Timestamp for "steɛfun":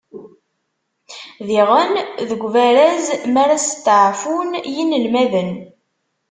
3.65-4.49